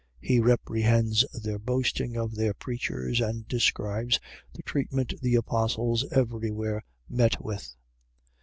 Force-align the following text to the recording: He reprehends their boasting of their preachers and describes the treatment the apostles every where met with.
He 0.19 0.39
reprehends 0.39 1.23
their 1.31 1.59
boasting 1.59 2.17
of 2.17 2.33
their 2.33 2.55
preachers 2.55 3.21
and 3.21 3.47
describes 3.47 4.19
the 4.51 4.63
treatment 4.63 5.13
the 5.21 5.35
apostles 5.35 6.03
every 6.11 6.49
where 6.49 6.83
met 7.07 7.39
with. 7.39 7.75